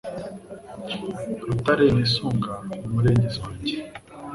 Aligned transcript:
Rutare 1.47 1.85
nisunga 1.95 2.53
n’umurengezi 2.83 3.37
wanjye 3.43 3.73